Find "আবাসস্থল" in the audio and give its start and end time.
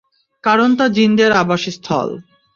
1.33-2.09